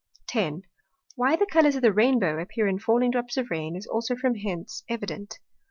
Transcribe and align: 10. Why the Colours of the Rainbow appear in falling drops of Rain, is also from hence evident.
10. 0.29 0.63
Why 1.15 1.35
the 1.35 1.45
Colours 1.45 1.75
of 1.75 1.83
the 1.83 1.93
Rainbow 1.93 2.39
appear 2.41 2.65
in 2.65 2.79
falling 2.79 3.11
drops 3.11 3.37
of 3.37 3.51
Rain, 3.51 3.75
is 3.75 3.85
also 3.85 4.15
from 4.15 4.33
hence 4.33 4.83
evident. 4.89 5.37